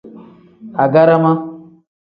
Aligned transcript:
Agarama. 0.83 1.31